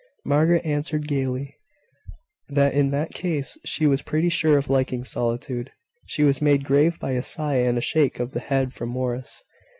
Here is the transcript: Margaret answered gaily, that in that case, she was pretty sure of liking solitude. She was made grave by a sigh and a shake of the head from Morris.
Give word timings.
Margaret 0.25 0.65
answered 0.65 1.07
gaily, 1.07 1.57
that 2.49 2.73
in 2.73 2.89
that 2.89 3.11
case, 3.13 3.55
she 3.63 3.85
was 3.85 4.01
pretty 4.01 4.29
sure 4.29 4.57
of 4.57 4.67
liking 4.67 5.03
solitude. 5.03 5.71
She 6.07 6.23
was 6.23 6.41
made 6.41 6.65
grave 6.65 6.99
by 6.99 7.11
a 7.11 7.21
sigh 7.21 7.57
and 7.57 7.77
a 7.77 7.81
shake 7.81 8.19
of 8.19 8.31
the 8.31 8.39
head 8.39 8.73
from 8.73 8.89
Morris. 8.89 9.43